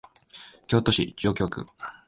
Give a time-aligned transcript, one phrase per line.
[0.65, 1.63] 京都市上京区